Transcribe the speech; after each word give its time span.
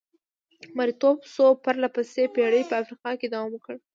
مریتوب 0.77 1.17
څو 1.33 1.45
پرله 1.63 1.87
پسې 1.95 2.23
پېړۍ 2.33 2.63
په 2.69 2.75
افریقا 2.81 3.11
کې 3.19 3.27
دوام 3.33 3.49
وکړ. 3.53 3.75